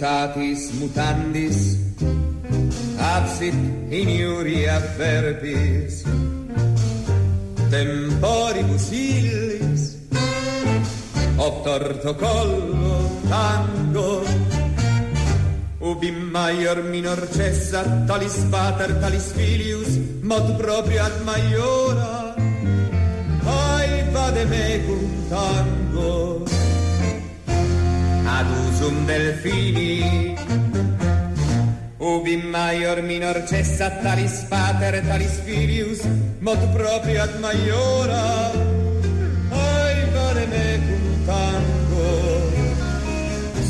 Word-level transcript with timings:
mutatis 0.00 0.72
mutandis, 0.80 1.76
absit 2.96 3.52
in 3.92 4.08
iuria 4.08 4.80
verbis, 4.96 6.04
temporibus 7.68 8.92
illis, 8.92 9.98
obtorto 11.36 12.14
collo 12.16 12.96
tango, 13.28 14.24
ubi 15.80 16.10
maior 16.10 16.82
minor 16.84 17.20
cessa, 17.28 17.84
talis 18.08 18.40
pater, 18.50 18.96
talis 19.00 19.32
filius, 19.36 20.00
mod 20.22 20.56
proprio 20.56 21.04
ad 21.04 21.16
maiora, 21.28 22.34
ai 23.44 24.08
vade 24.08 24.44
mecum 24.48 25.04
tango, 25.28 26.49
ad 28.40 28.48
usum 28.64 28.96
delfini, 29.04 30.34
ubi 31.98 32.36
maior 32.54 32.98
minor 33.02 33.36
cessa, 33.50 33.88
talis 34.02 34.36
pater, 34.48 34.94
talis 35.08 35.36
filius, 35.44 36.00
mod 36.40 36.60
proprio 36.72 37.20
ad 37.26 37.34
maiora, 37.44 38.24
ai 39.64 39.98
vade 40.14 40.44
mecum 40.54 41.04
tango, 41.28 42.12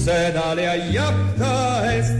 sed 0.04 0.36
alea 0.36 0.74
iapta 0.94 1.56
est, 1.98 2.14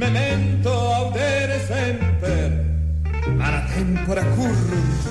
memento 0.00 0.72
audere 1.00 1.58
semper, 1.68 2.50
ara 3.46 3.60
tempora 3.74 4.24
currunt, 4.34 5.02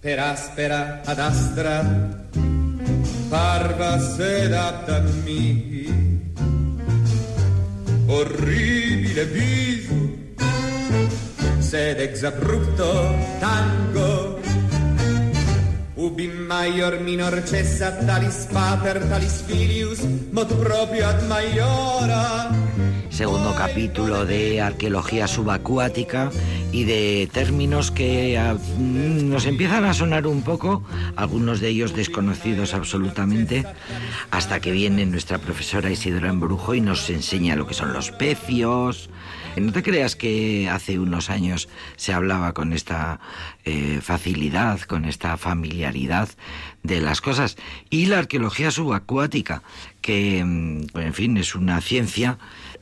per 0.00 0.18
aspera 0.18 0.80
ad 1.04 1.18
astra, 1.18 1.74
barba 3.28 3.98
sedata 3.98 4.96
a 4.96 5.00
me 5.24 5.42
orribile 8.06 9.24
viso 9.24 10.16
sed 11.58 12.00
ex 12.00 12.22
abrupto 12.22 12.92
tango. 13.40 14.38
Ubi 15.96 16.28
maior 16.28 17.00
minor 17.00 17.42
cessa 17.42 17.90
talis 18.06 18.46
pater 18.52 19.00
talis 19.08 19.42
filius 19.42 20.00
mot 20.30 20.46
proprio 20.62 21.08
ad 21.08 21.26
maiora. 21.26 22.54
Segundo 23.16 23.54
capítulo 23.54 24.26
de 24.26 24.60
arqueología 24.60 25.26
subacuática 25.26 26.30
y 26.70 26.84
de 26.84 27.26
términos 27.32 27.90
que 27.90 28.36
ah, 28.36 28.52
mm, 28.52 29.30
nos 29.30 29.46
empiezan 29.46 29.86
a 29.86 29.94
sonar 29.94 30.26
un 30.26 30.42
poco, 30.42 30.82
algunos 31.16 31.60
de 31.60 31.68
ellos 31.68 31.96
desconocidos 31.96 32.74
absolutamente, 32.74 33.64
hasta 34.30 34.60
que 34.60 34.70
viene 34.70 35.06
nuestra 35.06 35.38
profesora 35.38 35.90
Isidora 35.90 36.28
Embrujo 36.28 36.74
y 36.74 36.82
nos 36.82 37.08
enseña 37.08 37.56
lo 37.56 37.66
que 37.66 37.72
son 37.72 37.94
los 37.94 38.10
pecios. 38.10 39.08
No 39.56 39.72
te 39.72 39.82
creas 39.82 40.14
que 40.14 40.68
hace 40.68 40.98
unos 40.98 41.30
años 41.30 41.70
se 41.96 42.12
hablaba 42.12 42.52
con 42.52 42.74
esta 42.74 43.20
eh, 43.64 44.00
facilidad, 44.02 44.80
con 44.80 45.06
esta 45.06 45.38
familiaridad 45.38 46.28
de 46.82 47.00
las 47.00 47.22
cosas. 47.22 47.56
Y 47.88 48.06
la 48.06 48.18
arqueología 48.18 48.70
subacuática, 48.70 49.62
que, 50.02 50.44
mm, 50.44 50.98
en 50.98 51.14
fin, 51.14 51.38
es 51.38 51.54
una 51.54 51.80
ciencia 51.80 52.36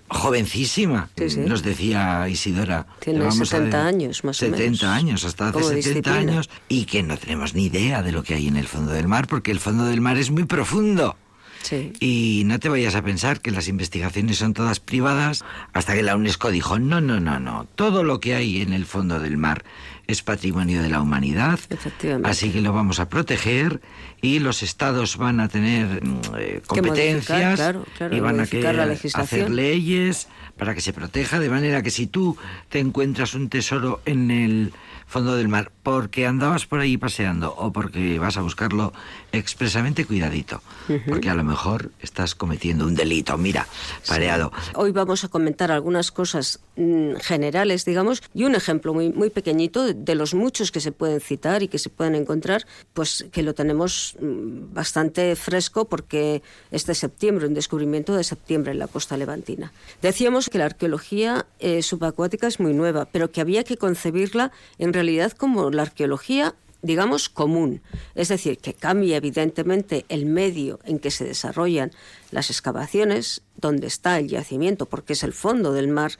jovencísima, 0.08 1.08
Sí, 1.16 1.30
sí. 1.30 1.40
nos 1.40 1.62
decía 1.62 2.28
Isidora. 2.28 2.86
Tiene 3.00 3.20
Le 3.20 3.24
vamos 3.26 3.52
a 3.52 3.56
70 3.56 3.82
de- 3.82 3.88
años, 3.88 4.24
más 4.24 4.36
o 4.36 4.46
70 4.46 4.60
menos. 4.62 4.82
años, 4.84 5.24
hasta 5.24 5.44
hace 5.48 5.52
Como 5.54 5.64
70 5.68 5.88
disciplina. 5.88 6.32
años, 6.32 6.50
y 6.68 6.84
que 6.84 7.02
no 7.02 7.16
tenemos 7.16 7.54
ni 7.54 7.66
idea 7.66 8.02
de 8.02 8.12
lo 8.12 8.22
que 8.22 8.34
hay 8.34 8.48
en 8.48 8.56
el 8.56 8.66
fondo 8.66 8.92
del 8.92 9.08
mar, 9.08 9.26
porque 9.26 9.50
el 9.50 9.60
fondo 9.60 9.84
del 9.84 10.00
mar 10.00 10.16
es 10.18 10.30
muy 10.30 10.44
profundo. 10.44 11.16
Sí. 11.62 11.94
Y 11.98 12.42
no 12.44 12.58
te 12.60 12.68
vayas 12.68 12.94
a 12.94 13.02
pensar 13.02 13.40
que 13.40 13.50
las 13.50 13.68
investigaciones 13.68 14.36
son 14.36 14.52
todas 14.52 14.80
privadas 14.80 15.44
hasta 15.72 15.94
que 15.94 16.02
la 16.02 16.14
UNESCO 16.14 16.50
dijo, 16.50 16.78
no, 16.78 17.00
no, 17.00 17.20
no, 17.20 17.40
no, 17.40 17.66
todo 17.74 18.04
lo 18.04 18.20
que 18.20 18.34
hay 18.34 18.60
en 18.60 18.74
el 18.74 18.84
fondo 18.84 19.18
del 19.18 19.38
mar 19.38 19.64
es 20.06 20.22
patrimonio 20.22 20.82
de 20.82 20.88
la 20.88 21.00
humanidad, 21.00 21.58
Efectivamente. 21.70 22.28
así 22.28 22.50
que 22.50 22.60
lo 22.60 22.72
vamos 22.72 23.00
a 23.00 23.08
proteger 23.08 23.80
y 24.20 24.38
los 24.38 24.62
estados 24.62 25.16
van 25.16 25.40
a 25.40 25.48
tener 25.48 26.04
mm, 26.04 26.20
eh, 26.38 26.62
competencias 26.66 27.28
modificar, 27.28 27.56
claro, 27.56 27.86
claro, 27.96 28.16
y 28.16 28.20
van 28.20 28.40
a 28.40 28.46
querer 28.46 28.98
hacer 29.14 29.50
leyes 29.50 30.28
para 30.56 30.74
que 30.74 30.80
se 30.80 30.92
proteja, 30.92 31.38
de 31.40 31.48
manera 31.48 31.82
que 31.82 31.90
si 31.90 32.06
tú 32.06 32.36
te 32.68 32.78
encuentras 32.78 33.34
un 33.34 33.48
tesoro 33.48 34.00
en 34.04 34.30
el 34.30 34.72
fondo 35.06 35.36
del 35.36 35.48
mar 35.48 35.70
porque 35.82 36.26
andabas 36.26 36.66
por 36.66 36.80
ahí 36.80 36.96
paseando 36.96 37.54
o 37.56 37.72
porque 37.72 38.18
vas 38.18 38.36
a 38.36 38.40
buscarlo 38.40 38.92
expresamente, 39.32 40.06
cuidadito, 40.06 40.62
porque 41.06 41.30
a 41.30 41.34
lo 41.34 41.44
mejor 41.44 41.90
estás 42.00 42.34
cometiendo 42.34 42.86
un 42.86 42.94
delito, 42.94 43.36
mira, 43.36 43.68
pareado. 44.08 44.52
Hoy 44.74 44.92
vamos 44.92 45.24
a 45.24 45.28
comentar 45.28 45.70
algunas 45.70 46.10
cosas 46.10 46.60
mm, 46.76 47.16
generales, 47.20 47.84
digamos, 47.84 48.22
y 48.34 48.44
un 48.44 48.54
ejemplo 48.54 48.94
muy, 48.94 49.12
muy 49.12 49.30
pequeñito 49.30 49.93
de, 49.94 50.14
los 50.14 50.34
muchos 50.34 50.70
que 50.70 50.80
se 50.80 50.92
pueden 50.92 51.20
citar 51.20 51.62
y 51.62 51.68
que 51.68 51.78
se 51.78 51.90
pueden 51.90 52.14
encontrar, 52.14 52.66
pues 52.92 53.26
que 53.32 53.42
lo 53.42 53.54
tenemos 53.54 54.16
mm, 54.20 54.74
bastante 54.74 55.34
fresco 55.36 55.86
porque 55.86 56.42
es 56.70 56.86
de 56.86 56.94
septiembre, 56.94 57.46
un 57.46 57.54
descubrimiento 57.54 58.14
de 58.14 58.24
septiembre 58.24 58.72
en 58.72 58.78
la 58.78 58.88
costa 58.88 59.16
levantina. 59.16 59.72
Decíamos 60.02 60.48
que 60.48 60.58
la 60.58 60.66
arqueología 60.66 61.46
eh, 61.58 61.82
subacuática 61.82 62.46
es 62.46 62.60
muy 62.60 62.74
nueva, 62.74 63.06
pero 63.06 63.30
que 63.30 63.40
había 63.40 63.64
que 63.64 63.76
concebirla 63.76 64.52
en 64.78 64.92
realidad 64.92 65.32
como 65.32 65.70
la 65.70 65.82
arqueología 65.82 66.54
digamos, 66.84 67.30
común. 67.30 67.80
Es 68.14 68.28
decir, 68.28 68.58
que 68.58 68.74
cambia 68.74 69.16
evidentemente 69.16 70.04
el 70.10 70.26
medio 70.26 70.80
en 70.84 70.98
que 70.98 71.10
se 71.10 71.24
desarrollan 71.24 71.90
las 72.30 72.50
excavaciones, 72.50 73.42
donde 73.56 73.86
está 73.86 74.18
el 74.18 74.28
yacimiento, 74.28 74.84
porque 74.84 75.14
es 75.14 75.22
el 75.22 75.32
fondo 75.32 75.72
del 75.72 75.88
mar, 75.88 76.12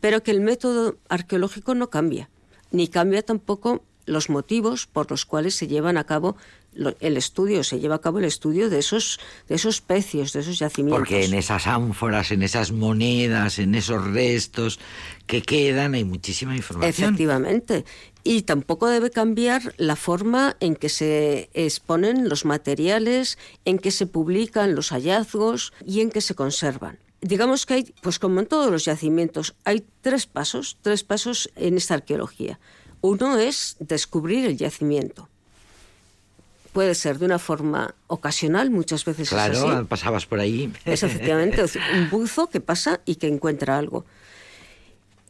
pero 0.00 0.22
que 0.22 0.30
el 0.30 0.40
método 0.40 0.96
arqueológico 1.08 1.74
no 1.74 1.90
cambia, 1.90 2.30
ni 2.72 2.88
cambia 2.88 3.22
tampoco 3.22 3.84
los 4.04 4.30
motivos 4.30 4.86
por 4.86 5.10
los 5.10 5.24
cuales 5.24 5.54
se 5.54 5.68
llevan 5.68 5.96
a 5.96 6.04
cabo 6.04 6.36
el 7.00 7.16
estudio, 7.18 7.64
se 7.64 7.80
lleva 7.80 7.96
a 7.96 8.00
cabo 8.00 8.18
el 8.18 8.24
estudio 8.24 8.70
de 8.70 8.78
esos, 8.78 9.20
de 9.46 9.56
esos 9.56 9.80
pecios, 9.82 10.32
de 10.32 10.40
esos 10.40 10.58
yacimientos. 10.58 11.00
Porque 11.00 11.26
en 11.26 11.34
esas 11.34 11.66
ánforas, 11.66 12.30
en 12.30 12.42
esas 12.42 12.72
monedas, 12.72 13.58
en 13.58 13.74
esos 13.74 14.02
restos 14.10 14.80
que 15.26 15.42
quedan 15.42 15.94
hay 15.94 16.04
muchísima 16.04 16.56
información. 16.56 17.10
Efectivamente. 17.10 17.84
Y 18.24 18.42
tampoco 18.42 18.88
debe 18.88 19.10
cambiar 19.10 19.74
la 19.76 19.96
forma 19.96 20.56
en 20.60 20.76
que 20.76 20.88
se 20.88 21.50
exponen 21.52 22.28
los 22.28 22.44
materiales, 22.44 23.36
en 23.64 23.78
que 23.78 23.90
se 23.90 24.06
publican 24.06 24.74
los 24.74 24.90
hallazgos 24.90 25.72
y 25.84 26.00
en 26.00 26.10
que 26.10 26.20
se 26.20 26.34
conservan. 26.34 26.98
Digamos 27.22 27.66
que 27.66 27.74
hay, 27.74 27.94
pues 28.02 28.18
como 28.18 28.40
en 28.40 28.46
todos 28.46 28.70
los 28.70 28.84
yacimientos, 28.84 29.54
hay 29.64 29.84
tres 30.00 30.26
pasos, 30.26 30.76
tres 30.82 31.04
pasos 31.04 31.50
en 31.54 31.76
esta 31.76 31.94
arqueología. 31.94 32.58
Uno 33.00 33.38
es 33.38 33.76
descubrir 33.78 34.44
el 34.44 34.56
yacimiento. 34.56 35.28
Puede 36.72 36.96
ser 36.96 37.18
de 37.18 37.26
una 37.26 37.38
forma 37.38 37.94
ocasional, 38.08 38.70
muchas 38.70 39.04
veces 39.04 39.28
es 39.28 39.38
así. 39.38 39.60
Claro, 39.60 39.86
pasabas 39.86 40.26
por 40.26 40.40
ahí. 40.40 40.72
Es 40.84 41.04
efectivamente 41.04 41.62
un 41.94 42.10
buzo 42.10 42.48
que 42.48 42.60
pasa 42.60 43.00
y 43.04 43.14
que 43.16 43.28
encuentra 43.28 43.78
algo. 43.78 44.04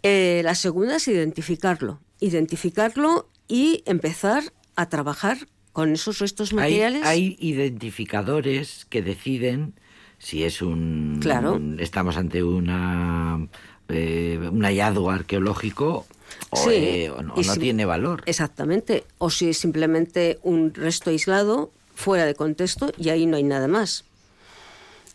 Eh, 0.02 0.41
la 0.44 0.54
segunda 0.54 0.97
es 0.97 1.06
identificarlo. 1.08 2.00
Identificarlo 2.20 3.28
y 3.48 3.82
empezar 3.84 4.44
a 4.76 4.88
trabajar 4.88 5.47
con 5.72 5.92
esos 5.92 6.20
restos 6.20 6.52
Hay, 6.52 6.56
materiales. 6.56 7.02
hay 7.04 7.36
identificadores 7.38 8.86
que 8.88 9.02
deciden 9.02 9.75
si 10.22 10.44
es 10.44 10.62
un... 10.62 11.18
Claro. 11.20 11.54
un- 11.54 11.80
estamos 11.80 12.16
ante 12.16 12.42
una 12.44 13.44
eh, 13.88 14.38
un 14.50 14.62
hallazgo 14.62 15.10
arqueológico 15.10 16.06
o, 16.50 16.56
Sí, 16.56 16.70
eh, 16.72 17.10
o 17.10 17.22
no, 17.22 17.34
y 17.36 17.44
no 17.44 17.54
si- 17.54 17.60
tiene 17.60 17.84
valor. 17.84 18.22
Exactamente. 18.26 19.04
O 19.19 19.28
si 19.30 19.48
es 19.50 19.58
simplemente 19.58 20.38
un 20.42 20.72
resto 20.72 21.10
aislado, 21.10 21.72
fuera 21.94 22.24
de 22.24 22.34
contexto, 22.34 22.92
y 22.96 23.08
ahí 23.10 23.26
no 23.26 23.36
hay 23.36 23.42
nada 23.42 23.66
más. 23.69 24.04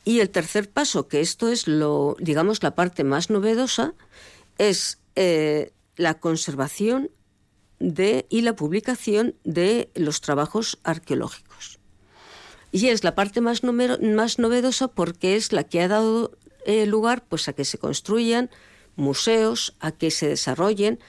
Y 0.03 0.19
el 0.19 0.29
tercer 0.29 0.69
paso, 0.69 1.07
que 1.07 1.21
esto 1.21 1.49
es 1.49 1.67
lo, 1.67 2.15
digamos, 2.19 2.61
la 2.61 2.75
parte 2.75 3.03
más 3.03 3.29
novedosa, 3.29 3.93
es 4.57 4.99
eh, 5.15 5.71
la 5.95 6.15
conservación 6.15 7.09
de, 7.79 8.25
y 8.29 8.41
la 8.41 8.55
publicación 8.55 9.35
de 9.43 9.89
los 9.95 10.21
trabajos 10.21 10.79
arqueológicos. 10.83 11.76
Y 12.71 12.87
es 12.87 13.03
la 13.03 13.15
parte 13.15 13.41
más, 13.41 13.61
más 13.63 14.39
novedosa 14.39 14.87
porque 14.87 15.35
es 15.35 15.51
la 15.51 15.63
que 15.63 15.81
ha 15.81 15.87
dado 15.87 16.37
eh, 16.65 16.85
lugar 16.85 17.23
pues, 17.27 17.47
a 17.47 17.53
que 17.53 17.65
se 17.65 17.77
construyan 17.77 18.49
museos, 18.95 19.75
a 19.79 19.91
que 19.91 20.11
se 20.11 20.27
desarrollen 20.27 20.99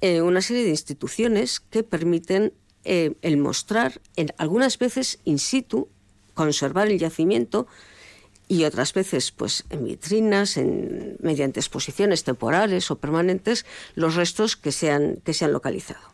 eh, 0.00 0.22
una 0.22 0.42
serie 0.42 0.64
de 0.64 0.70
instituciones 0.70 1.60
que 1.60 1.82
permiten 1.82 2.52
eh, 2.84 3.14
el 3.22 3.36
mostrar, 3.36 4.00
en, 4.16 4.32
algunas 4.36 4.78
veces 4.78 5.20
in 5.24 5.38
situ, 5.38 5.88
conservar 6.34 6.88
el 6.88 6.98
yacimiento 6.98 7.66
y 8.48 8.64
otras 8.64 8.92
veces 8.92 9.30
pues 9.30 9.64
en 9.70 9.84
vitrinas, 9.84 10.56
en, 10.56 11.16
mediante 11.20 11.60
exposiciones 11.60 12.24
temporales 12.24 12.90
o 12.90 12.96
permanentes, 12.96 13.64
los 13.94 14.16
restos 14.16 14.56
que 14.56 14.72
se 14.72 14.90
han, 14.90 15.16
que 15.24 15.32
se 15.32 15.44
han 15.44 15.52
localizado. 15.52 16.13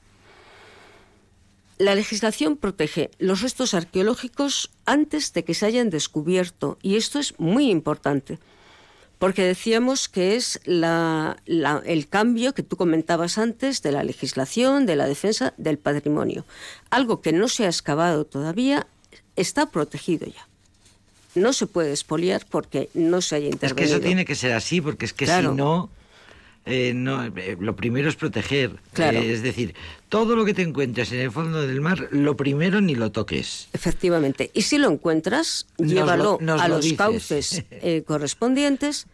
La 1.80 1.94
legislación 1.94 2.58
protege 2.58 3.10
los 3.18 3.40
restos 3.40 3.72
arqueológicos 3.72 4.70
antes 4.84 5.32
de 5.32 5.44
que 5.44 5.54
se 5.54 5.64
hayan 5.64 5.88
descubierto 5.88 6.76
y 6.82 6.96
esto 6.96 7.18
es 7.18 7.40
muy 7.40 7.70
importante 7.70 8.38
porque 9.18 9.44
decíamos 9.44 10.10
que 10.10 10.36
es 10.36 10.60
el 10.66 12.06
cambio 12.10 12.52
que 12.52 12.62
tú 12.62 12.76
comentabas 12.76 13.38
antes 13.38 13.80
de 13.80 13.92
la 13.92 14.04
legislación, 14.04 14.84
de 14.84 14.96
la 14.96 15.06
defensa 15.06 15.54
del 15.56 15.78
patrimonio. 15.78 16.44
Algo 16.90 17.22
que 17.22 17.32
no 17.32 17.48
se 17.48 17.64
ha 17.64 17.68
excavado 17.68 18.26
todavía 18.26 18.86
está 19.36 19.70
protegido 19.70 20.26
ya. 20.26 20.46
No 21.34 21.54
se 21.54 21.66
puede 21.66 21.92
expoliar 21.92 22.44
porque 22.50 22.90
no 22.92 23.22
se 23.22 23.36
haya 23.36 23.46
intervenido. 23.46 23.84
Es 23.84 23.90
que 23.90 23.96
eso 23.96 24.04
tiene 24.04 24.26
que 24.26 24.34
ser 24.34 24.52
así, 24.52 24.82
porque 24.82 25.06
es 25.06 25.14
que 25.14 25.26
si 25.26 25.42
no, 25.48 25.88
eh, 26.70 26.92
no, 26.94 27.24
eh, 27.24 27.56
lo 27.58 27.76
primero 27.76 28.08
es 28.08 28.16
proteger. 28.16 28.76
Claro. 28.92 29.18
Eh, 29.18 29.32
es 29.32 29.42
decir, 29.42 29.74
todo 30.08 30.36
lo 30.36 30.44
que 30.44 30.54
te 30.54 30.62
encuentres 30.62 31.12
en 31.12 31.20
el 31.20 31.30
fondo 31.30 31.66
del 31.66 31.80
mar, 31.80 32.08
lo 32.10 32.36
primero 32.36 32.80
ni 32.80 32.94
lo 32.94 33.12
toques. 33.12 33.68
Efectivamente. 33.72 34.50
Y 34.54 34.62
si 34.62 34.78
lo 34.78 34.90
encuentras, 34.90 35.66
llévalo 35.78 36.38
a 36.58 36.68
los 36.68 36.92
cauces 36.94 37.64
correspondientes 38.06 39.06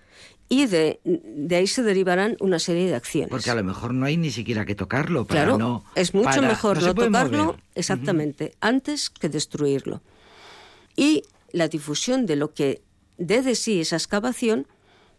y 0.49 0.67
de, 0.67 1.01
de, 1.05 1.57
ahí 1.57 1.67
se 1.67 1.83
derivarán 1.83 2.37
una 2.39 2.59
serie 2.59 2.87
de 2.89 2.95
acciones. 2.95 3.31
Porque 3.31 3.51
a 3.51 3.55
lo 3.55 3.65
mejor 3.65 3.93
no 3.93 4.07
hay 4.07 4.17
ni 4.17 4.31
siquiera 4.31 4.65
que 4.65 4.75
tocarlo. 4.75 5.25
Para 5.25 5.43
claro, 5.43 5.59
no, 5.59 5.85
es 5.95 6.15
mucho 6.15 6.41
mejor 6.41 6.81
no, 6.81 6.95
tocarlo, 6.95 7.57
exactamente, 7.75 8.55
antes 8.61 9.11
que 9.11 9.29
destruirlo. 9.29 10.03
Y 10.95 11.25
la 11.51 11.69
difusión 11.69 12.27
de 12.27 12.37
lo 12.37 12.55
que 12.55 12.83
dé 13.19 13.43
de 13.43 13.57
sí 13.57 13.81
esa 13.81 13.97
excavación, 13.97 14.67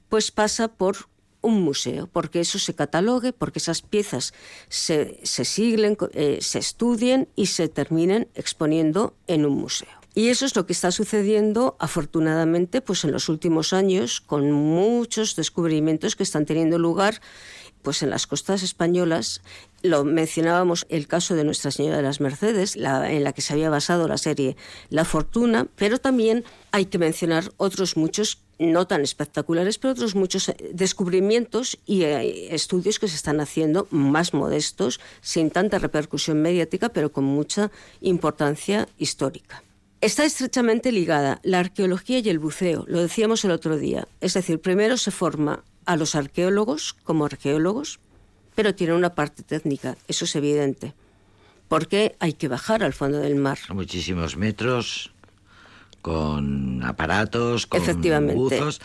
pues 0.07 0.31
pasa 0.31 0.69
por 0.69 1.09
un 1.41 1.61
museo, 1.61 2.07
porque 2.07 2.39
eso 2.39 2.59
se 2.59 2.73
catalogue, 2.73 3.33
porque 3.33 3.59
esas 3.59 3.81
piezas 3.81 4.33
se, 4.69 5.19
se 5.23 5.45
siglen, 5.45 5.97
eh, 6.13 6.39
se 6.41 6.59
estudien 6.59 7.29
y 7.35 7.47
se 7.47 7.67
terminen 7.69 8.27
exponiendo 8.35 9.15
en 9.27 9.45
un 9.45 9.55
museo. 9.55 9.89
Y 10.15 10.29
eso 10.29 10.47
es 10.47 10.55
lo 10.55 10.65
que 10.65 10.73
está 10.73 10.91
sucediendo, 10.91 11.75
afortunadamente, 11.79 12.81
pues 12.81 13.03
en 13.03 13.11
los 13.11 13.29
últimos 13.29 13.71
años, 13.71 14.19
con 14.19 14.51
muchos 14.51 15.35
descubrimientos 15.35 16.15
que 16.15 16.23
están 16.23 16.45
teniendo 16.45 16.79
lugar 16.79 17.21
pues 17.83 18.03
en 18.03 18.09
las 18.09 18.27
costas 18.27 18.63
españolas. 18.63 19.41
Lo 19.81 20.03
mencionábamos 20.03 20.85
el 20.89 21.07
caso 21.07 21.35
de 21.35 21.43
Nuestra 21.43 21.71
Señora 21.71 21.97
de 21.97 22.03
las 22.03 22.19
Mercedes, 22.19 22.75
en 22.75 23.23
la 23.23 23.31
que 23.31 23.41
se 23.41 23.53
había 23.53 23.69
basado 23.69 24.07
la 24.07 24.17
serie 24.17 24.57
La 24.89 25.05
Fortuna, 25.05 25.67
pero 25.75 25.97
también 25.99 26.43
hay 26.71 26.87
que 26.87 26.97
mencionar 26.97 27.51
otros 27.57 27.95
muchos 27.95 28.39
no 28.59 28.87
tan 28.87 29.01
espectaculares, 29.01 29.77
pero 29.77 29.93
otros 29.93 30.15
muchos 30.15 30.49
eh, 30.49 30.55
descubrimientos 30.73 31.77
y 31.85 32.03
eh, 32.03 32.53
estudios 32.53 32.99
que 32.99 33.07
se 33.07 33.15
están 33.15 33.39
haciendo 33.39 33.87
más 33.91 34.33
modestos, 34.33 34.99
sin 35.21 35.51
tanta 35.51 35.79
repercusión 35.79 36.41
mediática, 36.41 36.89
pero 36.89 37.11
con 37.11 37.23
mucha 37.23 37.71
importancia 38.01 38.87
histórica. 38.97 39.63
Está 39.99 40.25
estrechamente 40.25 40.91
ligada 40.91 41.39
la 41.43 41.59
arqueología 41.59 42.19
y 42.19 42.29
el 42.29 42.39
buceo, 42.39 42.85
lo 42.87 43.01
decíamos 43.01 43.43
el 43.45 43.51
otro 43.51 43.77
día. 43.77 44.07
Es 44.21 44.35
decir, 44.35 44.59
primero 44.59 44.97
se 44.97 45.11
forma 45.11 45.63
a 45.85 45.95
los 45.95 46.13
arqueólogos 46.13 46.93
como 46.93 47.25
arqueólogos, 47.25 47.99
pero 48.53 48.75
tiene 48.75 48.93
una 48.93 49.15
parte 49.15 49.43
técnica, 49.43 49.97
eso 50.07 50.25
es 50.25 50.35
evidente, 50.35 50.93
porque 51.67 52.15
hay 52.19 52.33
que 52.33 52.47
bajar 52.47 52.83
al 52.83 52.93
fondo 52.93 53.19
del 53.19 53.35
mar. 53.35 53.57
Muchísimos 53.69 54.37
metros, 54.37 55.11
con 56.07 56.81
aparatos, 56.83 57.67
con 57.67 57.81
buzos. 58.33 58.79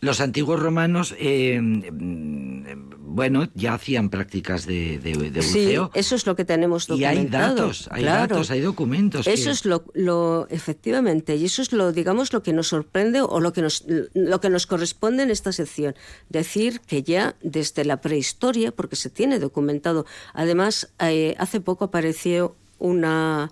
Los 0.00 0.20
antiguos 0.20 0.60
romanos, 0.60 1.12
eh, 1.18 1.60
bueno, 1.60 3.48
ya 3.54 3.74
hacían 3.74 4.10
prácticas 4.10 4.64
de, 4.64 5.00
buceo. 5.34 5.90
Sí, 5.92 5.98
eso 5.98 6.14
es 6.14 6.24
lo 6.24 6.36
que 6.36 6.44
tenemos 6.44 6.86
documentado. 6.86 7.16
Y 7.16 7.18
hay 7.18 7.26
datos, 7.26 7.88
hay 7.90 8.04
datos, 8.04 8.50
hay 8.52 8.60
documentos. 8.60 9.26
Eso 9.26 9.50
es 9.50 9.64
lo, 9.64 9.82
lo, 9.94 10.46
efectivamente, 10.50 11.34
y 11.34 11.46
eso 11.46 11.62
es 11.62 11.72
lo, 11.72 11.90
digamos, 11.90 12.32
lo 12.32 12.44
que 12.44 12.52
nos 12.52 12.68
sorprende 12.68 13.22
o 13.22 13.40
lo 13.40 13.52
que 13.52 13.60
nos, 13.60 13.84
lo 14.14 14.40
que 14.40 14.50
nos 14.50 14.68
corresponde 14.68 15.24
en 15.24 15.32
esta 15.32 15.50
sección. 15.50 15.96
Decir 16.28 16.80
que 16.86 17.02
ya 17.02 17.34
desde 17.42 17.84
la 17.84 18.00
prehistoria, 18.00 18.70
porque 18.70 18.94
se 18.94 19.10
tiene 19.10 19.40
documentado, 19.40 20.06
además, 20.32 20.90
eh, 21.00 21.34
hace 21.38 21.60
poco 21.60 21.86
apareció 21.86 22.54
una 22.78 23.50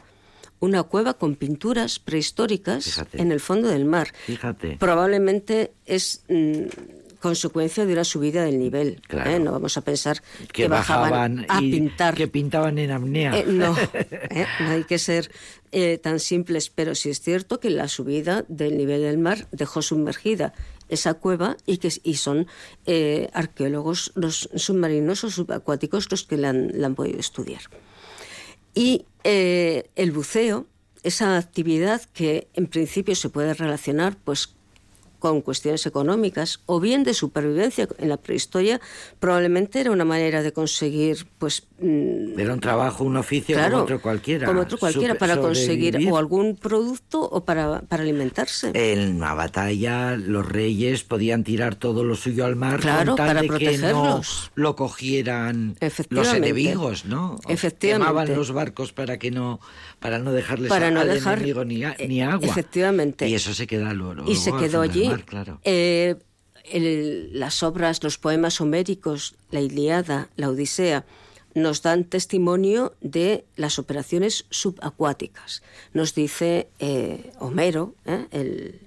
una 0.61 0.83
cueva 0.85 1.15
con 1.15 1.37
pinturas 1.37 1.99
prehistóricas 1.99 3.05
en 3.13 3.33
el 3.33 3.41
fondo 3.41 3.69
del 3.69 3.85
mar. 3.85 4.09
Fíjate. 4.27 4.77
Probablemente 4.79 5.73
es 5.85 6.23
mm, 6.29 6.65
consecuencia 7.21 7.85
de 7.85 7.93
una 7.93 8.05
subida 8.05 8.45
del 8.45 8.59
nivel. 8.59 9.03
¿eh? 9.11 9.39
No 9.39 9.53
vamos 9.53 9.77
a 9.77 9.81
pensar 9.81 10.23
que, 10.53 10.69
bajaban, 10.69 11.45
a 11.49 11.59
pintar. 11.59 12.15
Que 12.15 12.29
pintaban 12.29 12.79
en 12.79 12.91
apnea. 12.91 13.37
Eh, 13.37 13.45
no, 13.49 13.77
¿eh? 13.95 14.47
no 14.61 14.71
hay 14.71 14.85
que 14.85 14.99
ser 14.99 15.31
tan 16.03 16.21
simples, 16.21 16.71
pero 16.71 16.95
sí 16.95 17.11
es 17.11 17.21
cierto 17.21 17.61
que 17.61 17.69
la 17.69 17.89
subida 17.89 18.47
del 18.49 18.79
nivel 18.79 19.03
del 19.03 19.19
mar 19.19 19.47
dejó 19.51 19.83
sumergida 19.83 20.55
esa 20.89 21.15
cueva 21.15 21.59
y 21.67 21.79
que 21.79 21.91
y 22.03 22.15
son 22.15 22.47
arqueólogos 23.35 24.13
los 24.15 24.49
submarinos 24.55 25.25
o 25.25 25.31
subacuáticos 25.31 26.11
los 26.11 26.23
que 26.23 26.39
la 26.39 26.51
han 26.51 26.95
podido 26.95 27.19
estudiar. 27.19 27.61
Y 28.77 29.07
eh, 29.25 29.89
el 29.97 30.13
buceo, 30.13 30.67
esa 31.03 31.39
actividad 31.39 32.03
que 32.13 32.49
en 32.53 32.67
principio 32.67 33.17
se 33.17 33.31
puede 33.31 33.55
relacionar 33.55 34.19
pues 34.23 34.55
con 35.31 35.43
cuestiones 35.43 35.85
económicas 35.87 36.61
o 36.67 36.81
bien 36.81 37.05
de 37.05 37.15
supervivencia 37.15 37.89
en 37.99 38.09
la 38.09 38.17
prehistoria, 38.17 38.81
probablemente 39.19 39.81
era 39.81 39.91
una 39.91 40.05
manera 40.05 40.43
de 40.43 40.53
conseguir, 40.53 41.27
pues... 41.39 41.65
Mm, 41.81 42.39
era 42.39 42.55
un 42.55 42.61
trabajo, 42.61 43.05
un 43.05 43.17
oficio 43.17 43.59
como 43.61 43.79
otro 43.79 44.01
cualquiera. 44.01 44.47
Como 44.47 44.61
otro 44.61 44.79
cualquiera, 44.79 45.15
para 45.17 45.37
conseguir 45.39 45.99
o 46.11 46.17
algún 46.17 46.57
producto 46.57 47.21
o 47.23 47.45
para, 47.45 47.81
para, 47.83 48.03
alimentarse. 48.03 48.71
En 48.75 49.17
una 49.17 49.35
batalla 49.35 50.17
los 50.17 50.47
reyes 50.47 51.05
podían 51.05 51.45
tirar 51.45 51.75
todo 51.75 52.05
lo 52.05 52.15
suyo 52.15 52.45
al 52.45 52.57
mar 52.57 52.81
claro, 52.81 53.17
para 53.17 53.43
de 53.43 53.49
que 53.49 53.79
no 53.79 54.21
lo 54.55 54.77
cogieran 54.77 55.77
los 56.11 56.33
enemigos, 56.33 57.05
¿no? 57.05 57.39
Efectivamente. 57.49 58.07
Quemaban 58.07 58.35
los 58.35 58.53
barcos 58.53 58.93
para 58.93 59.19
que 59.19 59.31
no 59.31 59.61
para 60.01 60.19
no 60.19 60.33
dejarles 60.33 60.69
para 60.69 60.91
no 60.91 61.01
al 61.01 61.09
dejar, 61.09 61.39
enemigo 61.39 61.65
ni, 61.65 61.83
ni, 62.07 62.23
agua. 62.23 62.47
Efectivamente. 62.47 63.29
Y 63.29 63.35
eso 63.35 63.55
se 63.55 63.67
queda 63.67 63.93
luego. 63.93 64.31
Y 64.31 64.37
se 64.37 64.53
quedó 64.53 64.83
allí. 64.83 65.11
Claro. 65.25 65.61
eh, 65.65 66.17
las 67.33 67.63
obras, 67.63 68.03
los 68.03 68.19
poemas 68.19 68.61
homéricos, 68.61 69.37
la 69.51 69.61
Iliada, 69.61 70.29
la 70.37 70.51
Odisea, 70.51 71.05
nos 71.55 71.81
dan 71.81 72.05
testimonio 72.05 72.95
de 73.01 73.47
las 73.57 73.79
operaciones 73.79 74.45
subacuáticas. 74.51 75.63
Nos 75.95 76.15
dice 76.15 76.69
eh, 76.79 77.33
Homero, 77.39 77.95
¿eh? 78.05 78.27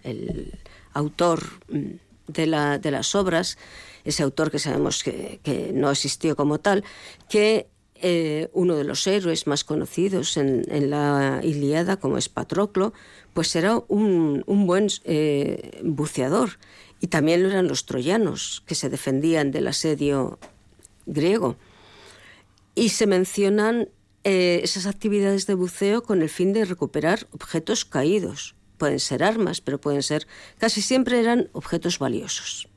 el, 0.04 0.60
autor 0.94 1.42
mm, 1.70 1.94
de, 2.28 2.46
las 2.46 3.16
obras, 3.16 3.58
ese 4.04 4.24
autor 4.24 4.52
que 4.52 4.60
sabemos 4.60 5.04
que, 5.04 5.40
que 5.44 5.72
no 5.74 5.90
existió 5.90 6.36
como 6.36 6.60
tal, 6.60 6.84
que 7.28 7.68
eh, 8.02 8.50
uno 8.54 8.76
de 8.76 8.84
los 8.84 9.06
héroes 9.08 9.48
más 9.48 9.64
conocidos 9.64 10.38
en, 10.38 10.90
la 10.90 11.42
Iliada, 11.44 11.98
como 11.98 12.18
es 12.18 12.30
Patroclo, 12.30 12.94
pues 13.34 13.56
era 13.56 13.82
un, 13.88 14.44
un 14.48 14.68
buen 14.68 14.88
eh, 15.04 15.82
buceador. 15.84 16.60
Y 17.02 17.08
también 17.08 17.44
lo 17.44 17.50
eran 17.50 17.68
los 17.68 17.86
troyanos, 17.86 18.64
que 18.66 18.76
se 18.76 18.90
defendían 18.90 19.52
del 19.52 19.68
asedio 19.68 20.40
griego. 21.06 21.56
Y 22.76 22.90
se 22.90 23.08
mencionan 23.08 23.90
eh, 24.24 24.60
esas 24.64 24.86
actividades 24.86 25.48
de 25.48 25.54
buceo 25.54 26.04
con 26.04 26.22
el 26.22 26.30
fin 26.30 26.52
de 26.52 26.66
recuperar 26.66 27.28
objetos 27.32 27.86
caídos. 27.86 28.56
Pueden 28.78 29.00
ser 29.00 29.24
armas, 29.24 29.62
pero 29.62 29.80
pueden 29.80 30.04
ser, 30.04 30.28
casi 30.58 30.82
siempre 30.82 31.20
eran 31.20 31.50
objetos 31.54 32.00
valiosos. 32.00 32.68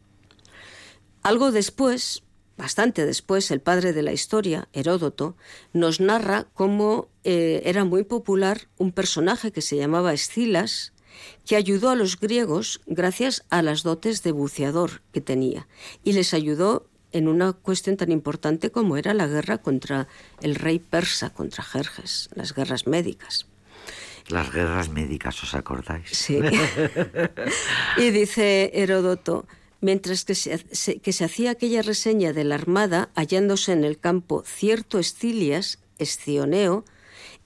Algo 1.23 1.53
después, 1.53 2.23
bastante 2.63 3.05
después, 3.05 3.51
el 3.51 3.61
padre 3.61 3.93
de 3.93 4.03
la 4.03 4.13
historia, 4.13 4.69
Heródoto, 4.73 5.35
nos 5.73 5.99
narra 5.99 6.47
cómo 6.55 7.09
eh, 7.25 7.61
era 7.65 7.85
muy 7.85 8.05
popular 8.05 8.69
un 8.79 8.93
personaje 8.93 9.51
que 9.51 9.63
se 9.63 9.77
llamaba 9.77 10.13
Escilas, 10.13 10.93
que 11.45 11.57
ayudó 11.57 11.91
a 11.91 11.97
los 11.97 12.21
griegos 12.21 12.81
gracias 12.87 13.45
a 13.51 13.63
las 13.63 13.83
dotes 13.83 14.23
de 14.23 14.31
buceador 14.31 15.03
que 15.13 15.21
tenía 15.21 15.67
y 16.05 16.13
les 16.13 16.35
ayudó 16.35 16.87
en 17.11 17.27
una 17.27 17.53
cuestión 17.53 17.97
tan 17.97 18.13
importante 18.13 18.71
como 18.71 18.97
era 18.97 19.13
la 19.13 19.27
guerra 19.27 19.59
contra 19.59 20.07
el 20.41 20.55
rey 20.55 20.79
persa, 20.79 21.31
contra 21.31 21.65
Jerjes, 21.65 22.31
las 22.37 22.55
guerras 22.55 22.87
médicas. 22.87 23.47
Las 24.29 24.53
guerras 24.53 24.89
médicas, 24.89 25.43
¿os 25.43 25.55
acordáis? 25.57 26.11
Sí. 26.13 26.39
y 27.99 28.11
dice 28.11 28.71
Heródoto, 28.73 29.47
mientras 29.83 30.25
que 30.25 30.35
se, 30.35 30.59
que 31.01 31.13
se 31.13 31.25
hacía 31.25 31.51
aquella 31.51 31.83
reseña 31.83 32.33
de 32.33 32.45
la 32.45 32.55
armada, 32.55 33.11
hallándose 33.15 33.73
en 33.73 33.85
el 33.85 33.99
campo 33.99 34.43
cierto 34.47 34.99
Estilias, 34.99 35.81
Escioneo, 35.99 36.85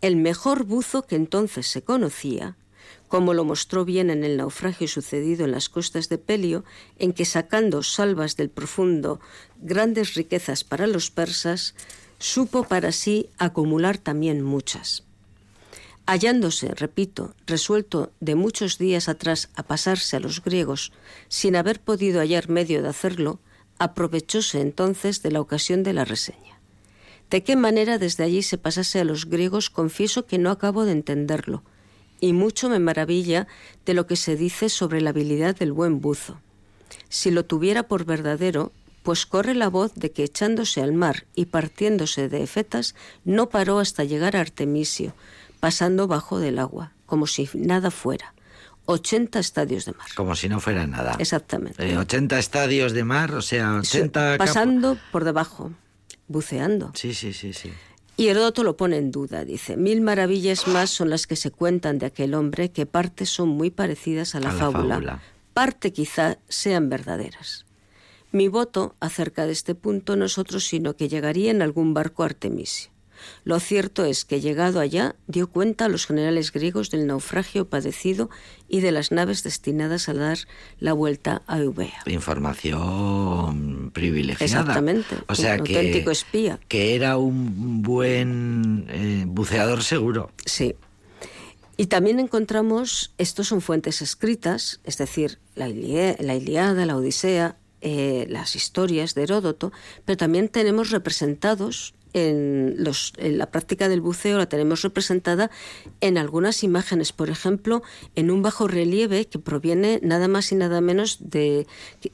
el 0.02 0.16
mejor 0.16 0.64
buzo 0.64 1.06
que 1.06 1.16
entonces 1.16 1.66
se 1.66 1.82
conocía, 1.82 2.56
como 3.08 3.32
lo 3.34 3.44
mostró 3.44 3.84
bien 3.84 4.10
en 4.10 4.22
el 4.22 4.36
naufragio 4.36 4.86
sucedido 4.86 5.46
en 5.46 5.52
las 5.52 5.68
costas 5.68 6.08
de 6.10 6.18
Pelio, 6.18 6.64
en 6.98 7.12
que 7.12 7.24
sacando 7.24 7.82
salvas 7.82 8.36
del 8.36 8.50
profundo 8.50 9.18
grandes 9.60 10.14
riquezas 10.14 10.62
para 10.62 10.86
los 10.86 11.10
persas, 11.10 11.74
supo 12.18 12.64
para 12.64 12.92
sí 12.92 13.30
acumular 13.38 13.96
también 13.96 14.42
muchas. 14.42 15.05
Hallándose, 16.06 16.68
repito, 16.68 17.34
resuelto 17.46 18.12
de 18.20 18.36
muchos 18.36 18.78
días 18.78 19.08
atrás 19.08 19.48
a 19.56 19.64
pasarse 19.64 20.16
a 20.16 20.20
los 20.20 20.42
griegos, 20.42 20.92
sin 21.28 21.56
haber 21.56 21.80
podido 21.80 22.20
hallar 22.20 22.48
medio 22.48 22.80
de 22.80 22.88
hacerlo, 22.88 23.40
aprovechóse 23.78 24.60
entonces 24.60 25.22
de 25.22 25.32
la 25.32 25.40
ocasión 25.40 25.82
de 25.82 25.92
la 25.92 26.04
reseña. 26.04 26.60
De 27.28 27.42
qué 27.42 27.56
manera 27.56 27.98
desde 27.98 28.22
allí 28.22 28.42
se 28.42 28.56
pasase 28.56 29.00
a 29.00 29.04
los 29.04 29.26
griegos 29.26 29.68
confieso 29.68 30.26
que 30.26 30.38
no 30.38 30.50
acabo 30.50 30.84
de 30.84 30.92
entenderlo, 30.92 31.64
y 32.20 32.32
mucho 32.32 32.68
me 32.68 32.78
maravilla 32.78 33.48
de 33.84 33.94
lo 33.94 34.06
que 34.06 34.14
se 34.14 34.36
dice 34.36 34.68
sobre 34.68 35.00
la 35.00 35.10
habilidad 35.10 35.56
del 35.56 35.72
buen 35.72 36.00
buzo. 36.00 36.40
Si 37.08 37.32
lo 37.32 37.44
tuviera 37.44 37.88
por 37.88 38.04
verdadero, 38.04 38.70
pues 39.02 39.26
corre 39.26 39.54
la 39.54 39.68
voz 39.68 39.92
de 39.94 40.10
que 40.12 40.24
echándose 40.24 40.82
al 40.82 40.92
mar 40.92 41.26
y 41.34 41.46
partiéndose 41.46 42.28
de 42.28 42.42
efetas, 42.42 42.94
no 43.24 43.48
paró 43.50 43.80
hasta 43.80 44.04
llegar 44.04 44.36
a 44.36 44.40
Artemisio, 44.40 45.14
pasando 45.60 46.06
bajo 46.06 46.38
del 46.38 46.58
agua, 46.58 46.92
como 47.06 47.26
si 47.26 47.48
nada 47.54 47.90
fuera. 47.90 48.34
80 48.86 49.38
estadios 49.38 49.84
de 49.84 49.92
mar. 49.92 50.06
Como 50.14 50.36
si 50.36 50.48
no 50.48 50.60
fuera 50.60 50.86
nada. 50.86 51.16
Exactamente. 51.18 51.96
80 51.96 52.36
eh, 52.36 52.38
estadios 52.38 52.92
de 52.92 53.04
mar, 53.04 53.34
o 53.34 53.42
sea, 53.42 53.74
80... 53.74 54.38
Pasando 54.38 54.96
por 55.10 55.24
debajo, 55.24 55.72
buceando. 56.28 56.92
Sí, 56.94 57.12
sí, 57.12 57.32
sí, 57.32 57.52
sí. 57.52 57.72
Y 58.16 58.28
Heródoto 58.28 58.62
lo 58.62 58.76
pone 58.76 58.96
en 58.96 59.10
duda, 59.10 59.44
dice, 59.44 59.76
mil 59.76 60.00
maravillas 60.00 60.66
más 60.68 60.88
son 60.88 61.10
las 61.10 61.26
que 61.26 61.36
se 61.36 61.50
cuentan 61.50 61.98
de 61.98 62.06
aquel 62.06 62.32
hombre 62.34 62.70
que 62.70 62.86
partes 62.86 63.28
son 63.28 63.48
muy 63.50 63.70
parecidas 63.70 64.34
a 64.34 64.40
la, 64.40 64.52
fábula. 64.52 65.20
Parte 65.52 65.92
quizá 65.92 66.38
sean 66.48 66.88
verdaderas. 66.88 67.66
Mi 68.32 68.48
voto 68.48 68.94
acerca 69.00 69.46
de 69.46 69.52
este 69.52 69.74
punto 69.74 70.16
no 70.16 70.24
es 70.24 70.38
otro 70.38 70.60
sino 70.60 70.96
que 70.96 71.08
llegaría 71.08 71.50
en 71.50 71.60
algún 71.60 71.92
barco 71.92 72.22
artemisio. 72.22 72.90
Lo 73.44 73.60
cierto 73.60 74.04
es 74.04 74.24
que 74.24 74.40
llegado 74.40 74.80
allá 74.80 75.16
dio 75.26 75.48
cuenta 75.48 75.86
a 75.86 75.88
los 75.88 76.06
generales 76.06 76.52
griegos 76.52 76.90
del 76.90 77.06
naufragio 77.06 77.68
padecido 77.68 78.30
y 78.68 78.80
de 78.80 78.92
las 78.92 79.12
naves 79.12 79.42
destinadas 79.42 80.08
a 80.08 80.14
dar 80.14 80.38
la 80.80 80.92
vuelta 80.92 81.42
a 81.46 81.58
Eubea. 81.58 82.02
Información 82.06 83.90
privilegiada. 83.92 84.44
Exactamente. 84.44 85.16
O 85.28 85.34
sea 85.34 85.54
un 85.54 85.64
que, 85.64 85.76
auténtico 85.76 86.10
espía. 86.10 86.58
Que 86.68 86.94
era 86.94 87.16
un 87.16 87.82
buen 87.82 88.86
eh, 88.88 89.24
buceador 89.26 89.82
seguro. 89.82 90.30
Sí. 90.44 90.74
Y 91.76 91.86
también 91.86 92.18
encontramos, 92.20 93.12
estos 93.18 93.48
son 93.48 93.60
fuentes 93.60 94.00
escritas, 94.00 94.80
es 94.84 94.96
decir, 94.96 95.38
la, 95.54 95.68
la 95.68 96.34
Iliada, 96.34 96.86
la 96.86 96.96
Odisea, 96.96 97.56
eh, 97.82 98.26
las 98.30 98.56
historias 98.56 99.14
de 99.14 99.24
Heródoto, 99.24 99.72
pero 100.06 100.16
también 100.16 100.48
tenemos 100.48 100.90
representados 100.90 101.94
en, 102.16 102.76
los, 102.78 103.12
en, 103.18 103.36
la 103.36 103.50
práctica 103.50 103.90
del 103.90 104.00
buceo 104.00 104.38
la 104.38 104.48
tenemos 104.48 104.80
representada 104.82 105.50
en 106.00 106.16
algunas 106.16 106.62
imágenes, 106.62 107.12
por 107.12 107.28
ejemplo, 107.28 107.82
en 108.14 108.30
un 108.30 108.40
bajo 108.40 108.66
relieve 108.66 109.26
que 109.26 109.38
proviene 109.38 110.00
nada 110.02 110.26
más 110.26 110.50
y 110.50 110.54
nada 110.54 110.80
menos 110.80 111.18
de, 111.20 111.66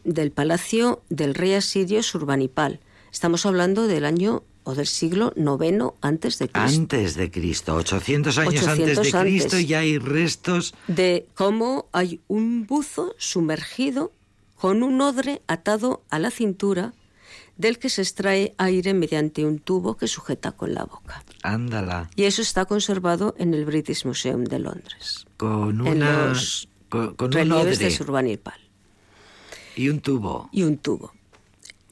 del 0.03 0.33
palacio 0.33 1.03
del 1.09 1.35
rey 1.35 1.55
asirio 1.55 2.03
Surbanipal. 2.03 2.81
Estamos 3.13 3.47
hablando 3.47 3.87
del 3.87 4.05
año 4.05 4.43
o 4.65 4.75
del 4.75 4.89
siglo 4.89 5.33
IX 5.37 5.93
antes 6.01 6.39
de 6.41 6.49
Cristo. 6.49 6.81
Antes 6.81 7.15
de 7.15 7.31
Cristo, 7.31 7.77
800 7.77 8.39
años 8.39 8.67
antes 8.67 9.01
de 9.01 9.13
Cristo 9.13 9.59
ya 9.61 9.81
hay 9.81 9.99
restos 9.99 10.75
de 10.89 11.27
cómo 11.35 11.87
hay 11.93 12.21
un 12.27 12.67
buzo 12.67 13.15
sumergido 13.19 14.11
con 14.57 14.83
un 14.83 15.01
odre 15.01 15.43
atado 15.47 16.03
a 16.11 16.19
la 16.19 16.31
cintura 16.31 16.93
del 17.57 17.79
que 17.79 17.89
se 17.89 18.03
extrae 18.03 18.55
aire 18.59 18.95
mediante 18.95 19.45
un 19.45 19.59
tubo 19.59 19.97
que 19.97 20.09
sujeta 20.09 20.53
con 20.53 20.75
la 20.75 20.85
boca. 20.85 21.25
Ándala. 21.43 22.11
Y 22.17 22.25
eso 22.25 22.43
está 22.43 22.65
conservado 22.65 23.35
en 23.39 23.55
el 23.55 23.65
British 23.65 24.05
Museum 24.05 24.45
de 24.45 24.59
Londres. 24.59 25.27
Con 25.37 25.81
una... 25.81 25.91
En 25.91 26.29
los 26.31 26.69
con, 26.89 27.15
con 27.15 27.33
relieves 27.33 27.79
un 27.79 27.85
de 27.85 27.91
Surbanipal. 27.91 28.61
Y 29.77 29.89
un 29.89 30.01
tubo. 30.01 30.51
Y 30.53 30.63
un 30.63 30.77
tubo. 30.77 31.13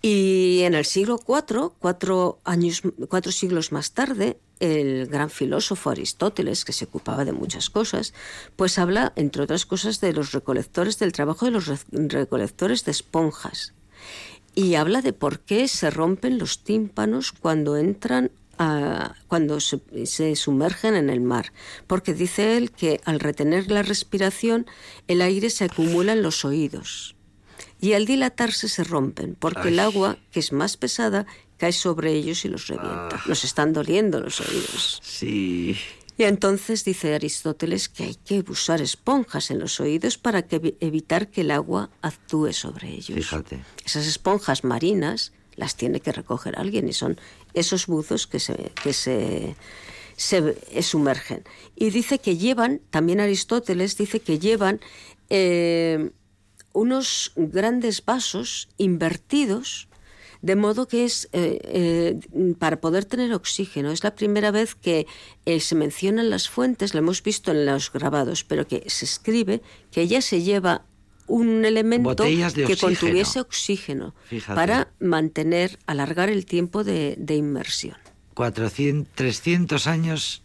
Y 0.03 0.61
en 0.63 0.75
el 0.75 0.85
siglo 0.85 1.21
IV, 1.27 1.73
cuatro, 1.79 2.39
años, 2.45 2.83
cuatro 3.09 3.33
siglos 3.33 3.73
más 3.73 3.93
tarde, 3.93 4.39
el 4.59 5.07
gran 5.07 5.31
filósofo 5.31 5.91
Aristóteles, 5.91 6.65
que 6.65 6.73
se 6.73 6.87
ocupaba 6.87 7.25
de 7.25 7.33
muchas 7.33 7.71
cosas, 7.71 8.13
pues 8.57 8.79
habla, 8.79 9.13
entre 9.17 9.43
otras 9.43 9.67
cosas, 9.67 10.01
de 10.01 10.13
los 10.13 10.33
recolectores, 10.33 10.99
del 10.99 11.13
trabajo 11.13 11.47
de 11.47 11.53
los 11.53 11.71
recolectores 11.93 12.85
de 12.85 12.91
esponjas 12.93 13.75
y 14.55 14.75
habla 14.75 15.03
de 15.03 15.13
por 15.13 15.41
qué 15.41 15.69
se 15.69 15.91
rompen 15.91 16.39
los 16.39 16.63
tímpanos 16.65 17.33
cuando 17.33 17.77
entran 17.77 18.31
a, 18.59 19.15
cuando 19.27 19.61
se, 19.61 19.81
se, 20.05 20.37
sumergen 20.37 20.95
en 20.95 21.09
el 21.09 21.21
mar, 21.21 21.53
porque 21.87 22.13
dice 22.13 22.57
él 22.57 22.71
que 22.71 23.01
al 23.05 23.21
retener 23.21 23.71
la 23.71 23.83
respiración 23.83 24.67
el 25.09 25.23
aire 25.23 25.49
se 25.49 25.65
acumula 25.65 26.13
en 26.13 26.23
los 26.23 26.45
oídos 26.45 27.17
y 27.81 27.95
al 27.95 28.05
dilatarse 28.05 28.69
se 28.69 28.85
rompen, 28.85 29.37
porque 29.39 29.69
Ay. 29.69 29.69
el 29.69 29.81
agua, 29.81 30.19
que 30.31 30.41
es 30.41 30.53
más 30.53 30.77
pesada, 30.77 31.27
cae 31.57 31.73
sobre 31.73 32.13
ellos 32.13 32.45
y 32.45 32.49
los 32.49 32.67
revienta. 32.67 33.17
Ah. 33.17 33.23
Nos 33.27 33.45
están 33.45 33.73
doliendo 33.73 34.21
los 34.21 34.41
oídos. 34.41 35.01
Sí. 35.03 35.77
Y 36.21 36.25
entonces 36.25 36.85
dice 36.85 37.15
Aristóteles 37.15 37.89
que 37.89 38.05
hay 38.05 38.15
que 38.15 38.45
usar 38.47 38.83
esponjas 38.83 39.51
en 39.51 39.59
los 39.59 39.81
oídos 39.81 40.19
para 40.19 40.43
que, 40.43 40.77
evitar 40.81 41.31
que 41.31 41.41
el 41.41 41.51
agua 41.51 41.89
actúe 42.03 42.53
sobre 42.53 42.91
ellos. 42.91 43.17
Fíjate. 43.17 43.65
Esas 43.87 44.07
esponjas 44.07 44.63
marinas 44.63 45.33
las 45.57 45.77
tiene 45.77 46.01
que 46.01 46.13
recoger 46.13 46.59
alguien 46.59 46.91
y 46.91 46.93
son 46.93 47.19
esos 47.55 47.87
buzos 47.87 48.27
que 48.27 48.39
se, 48.39 48.71
que 48.83 48.93
se, 48.93 49.57
se 50.15 50.83
sumergen. 50.83 51.43
Y 51.75 51.89
dice 51.89 52.19
que 52.19 52.37
llevan, 52.37 52.83
también 52.91 53.21
Aristóteles 53.21 53.97
dice 53.97 54.21
que 54.21 54.39
llevan 54.39 54.79
eh, 55.31 56.11
unos 56.75 57.33
grandes 57.35 58.05
vasos 58.05 58.69
invertidos 58.77 59.89
de 60.43 60.57
modo 60.57 60.89
que 60.89 61.05
es 61.05 61.29
eh, 61.33 61.59
eh, 61.65 62.55
para 62.59 62.81
poder 62.81 63.05
tener 63.05 63.33
oxígeno. 63.35 63.91
Es 63.93 64.03
la 64.05 64.15
primera 64.15 64.51
vez 64.51 64.75
que 64.75 65.07
eh, 65.47 65.61
se 65.61 65.75
mencionan 65.75 66.31
las 66.31 66.49
fuentes, 66.49 66.95
lo 66.95 67.01
hemos 67.01 67.23
visto 67.23 67.51
en 67.51 67.67
los 67.67 67.93
grabados, 67.93 68.45
pero 68.45 68.67
que 68.67 68.85
se 68.89 69.05
escribe 69.05 69.61
que 69.91 70.03
ella 70.03 70.23
se 70.23 70.43
lleva 70.43 70.85
un 71.27 71.65
elemento 71.65 72.17
que 72.25 72.45
oxígeno. 72.45 72.77
contuviese 72.81 73.41
oxígeno 73.41 74.15
Fíjate. 74.29 74.55
para 74.57 74.93
mantener, 74.99 75.79
alargar 75.87 76.29
el 76.29 76.45
tiempo 76.47 76.83
de, 76.85 77.15
de 77.19 77.37
inmersión. 77.37 77.97
400, 78.35 79.13
300 79.15 79.87
años 79.87 80.43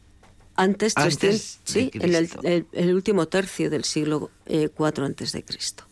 Antes, 0.58 0.94
300, 0.94 1.24
Antes 1.24 1.60
de 1.66 1.72
sí, 1.72 1.92
en 1.94 2.16
el, 2.16 2.30
el- 2.44 2.66
el 2.72 2.94
último 2.94 3.28
tercio 3.28 3.70
del 3.70 3.84
siglo 3.84 4.30
IV 4.48 5.04
antes 5.06 5.32
de 5.32 5.44
Cristo. 5.44 5.86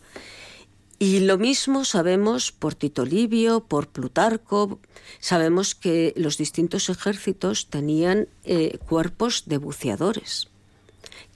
Y 1.04 1.20
lo 1.20 1.36
mismo 1.36 1.84
sabemos 1.84 2.50
por 2.50 2.74
Tito 2.74 3.04
Livio, 3.04 3.60
por 3.64 3.88
Plutarco, 3.88 4.80
sabemos 5.20 5.74
que 5.74 6.14
los 6.16 6.38
distintos 6.38 6.88
ejércitos 6.88 7.68
tenían 7.68 8.26
eh, 8.44 8.78
cuerpos 8.88 9.42
de 9.44 9.58
buceadores 9.58 10.48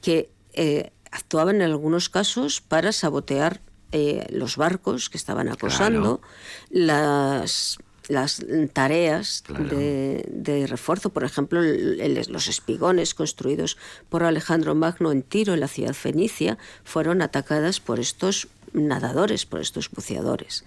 que 0.00 0.30
eh, 0.54 0.90
actuaban 1.10 1.56
en 1.56 1.62
algunos 1.62 2.08
casos 2.08 2.62
para 2.62 2.92
sabotear 2.92 3.60
eh, 3.92 4.26
los 4.30 4.56
barcos 4.56 5.10
que 5.10 5.18
estaban 5.18 5.48
acosando, 5.50 6.22
las, 6.70 7.76
las 8.08 8.42
tareas 8.72 9.42
Claro. 9.46 9.64
de, 9.64 10.24
de 10.30 10.66
refuerzo, 10.66 11.10
por 11.10 11.24
ejemplo, 11.24 11.62
el- 11.62 12.00
el- 12.00 12.26
los 12.32 12.48
espigones 12.48 13.12
construidos 13.12 13.76
por 14.08 14.22
Alejandro 14.24 14.74
Magno 14.74 15.12
en 15.12 15.22
Tiro, 15.22 15.52
en 15.52 15.60
la 15.60 15.68
ciudad 15.68 15.92
fenicia, 15.94 16.56
fueron 16.84 17.20
atacadas 17.20 17.80
por 17.80 18.00
estos 18.00 18.48
nadadores, 18.72 19.46
por 19.46 19.60
estos 19.60 19.90
buceadores. 19.90 20.64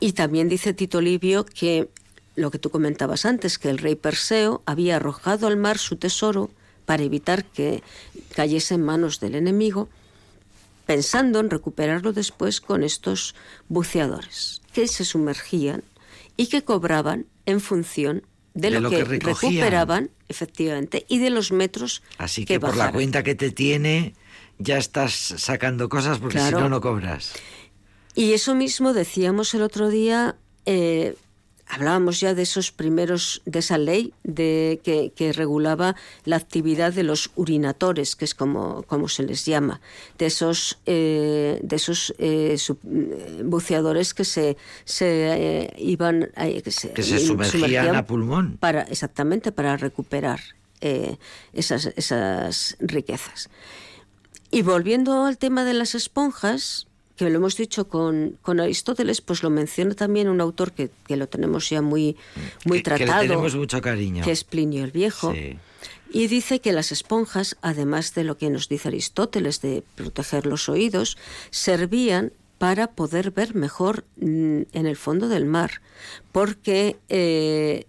Y 0.00 0.12
también 0.12 0.48
dice 0.48 0.74
Tito 0.74 1.00
Livio 1.00 1.44
que 1.44 1.88
lo 2.36 2.50
que 2.50 2.58
tú 2.58 2.70
comentabas 2.70 3.26
antes, 3.26 3.58
que 3.58 3.68
el 3.68 3.78
rey 3.78 3.96
Perseo 3.96 4.62
había 4.64 4.96
arrojado 4.96 5.48
al 5.48 5.56
mar 5.56 5.78
su 5.78 5.96
tesoro 5.96 6.50
para 6.86 7.02
evitar 7.02 7.44
que 7.44 7.82
cayese 8.34 8.74
en 8.74 8.82
manos 8.82 9.20
del 9.20 9.34
enemigo, 9.34 9.88
pensando 10.86 11.40
en 11.40 11.50
recuperarlo 11.50 12.12
después 12.12 12.60
con 12.60 12.82
estos 12.82 13.34
buceadores, 13.68 14.62
que 14.72 14.86
se 14.88 15.04
sumergían 15.04 15.82
y 16.36 16.46
que 16.46 16.62
cobraban 16.62 17.26
en 17.44 17.60
función 17.60 18.22
de, 18.54 18.70
De 18.70 18.80
lo, 18.80 18.90
que, 18.90 18.96
que 18.96 19.04
recuperaban, 19.04 20.10
efectivamente, 20.28 21.04
y 21.08 21.18
de 21.18 21.30
los 21.30 21.52
metros 21.52 22.02
Así 22.16 22.44
que, 22.44 22.58
por 22.58 22.76
la 22.76 22.90
cuenta 22.90 23.22
que 23.22 23.34
te 23.34 23.50
tiene, 23.50 24.14
ya 24.58 24.78
estás 24.78 25.12
sacando 25.12 25.88
cosas 25.88 26.18
porque 26.18 26.38
Claro. 26.38 26.56
si 26.58 26.62
no, 26.62 26.68
no 26.68 26.80
cobras. 26.80 27.32
Y 28.14 28.32
eso 28.32 28.54
mismo 28.54 28.92
decíamos 28.92 29.54
el 29.54 29.62
otro 29.62 29.88
día, 29.88 30.36
eh, 30.66 31.14
hablábamos 31.70 32.18
ya 32.18 32.34
de 32.34 32.42
esos 32.42 32.72
primeros, 32.72 33.42
de 33.44 33.58
esa 33.60 33.78
ley 33.78 34.12
de, 34.24 34.80
que, 34.82 35.12
que 35.14 35.32
regulaba 35.32 35.94
la 36.24 36.36
actividad 36.36 36.92
de 36.92 37.02
los 37.04 37.30
urinatores, 37.36 38.16
que 38.16 38.24
es 38.24 38.34
como, 38.34 38.82
como 38.84 39.08
se 39.08 39.22
les 39.22 39.44
llama, 39.44 39.80
de 40.18 40.26
esos, 40.26 40.78
eh, 40.86 41.60
de 41.62 41.76
esos 41.76 42.14
eh, 42.18 42.56
sub- 42.58 42.80
eh, 42.90 43.42
buceadores 43.44 44.14
que 44.14 44.24
se, 44.24 44.56
se 44.84 45.06
eh, 45.06 45.74
iban, 45.78 46.30
eh, 46.36 46.62
que 46.62 46.70
se, 46.72 46.90
Que 46.92 47.02
se 47.02 47.20
sumergían 47.20 47.94
a 47.94 48.04
pulmón. 48.06 48.56
para 48.58 48.82
exactamente 48.82 49.52
para 49.52 49.76
recuperar 49.76 50.40
eh, 50.80 51.18
esas, 51.52 51.86
esas 51.96 52.76
riquezas. 52.80 53.50
Y 54.50 54.62
volviendo 54.62 55.24
al 55.24 55.38
tema 55.38 55.64
de 55.64 55.74
las 55.74 55.94
esponjas, 55.94 56.86
que 57.16 57.28
lo 57.28 57.36
hemos 57.36 57.56
dicho 57.56 57.88
con, 57.88 58.38
con 58.42 58.60
Aristóteles, 58.60 59.20
pues 59.20 59.42
lo 59.42 59.50
menciona 59.50 59.94
también 59.94 60.28
un 60.28 60.40
autor 60.40 60.72
que, 60.72 60.90
que 61.06 61.16
lo 61.16 61.28
tenemos 61.28 61.68
ya 61.68 61.82
muy, 61.82 62.16
muy 62.64 62.82
tratado. 62.82 63.22
Que 63.22 63.28
tenemos 63.28 63.56
mucho 63.56 63.80
cariño. 63.80 64.24
Que 64.24 64.30
es 64.30 64.44
Plinio 64.44 64.84
el 64.84 64.92
Viejo. 64.92 65.34
Y 66.10 66.26
dice 66.28 66.60
que 66.60 66.72
las 66.72 66.90
esponjas, 66.90 67.56
además 67.60 68.14
de 68.14 68.24
lo 68.24 68.38
que 68.38 68.48
nos 68.48 68.68
dice 68.68 68.88
Aristóteles 68.88 69.60
de 69.60 69.82
proteger 69.94 70.46
los 70.46 70.68
oídos, 70.68 71.18
servían 71.50 72.32
para 72.56 72.88
poder 72.88 73.30
ver 73.30 73.54
mejor 73.54 74.04
mm, 74.16 74.62
en 74.72 74.86
el 74.86 74.96
fondo 74.96 75.28
del 75.28 75.44
mar, 75.44 75.80
porque 76.32 76.96
eh, 77.08 77.86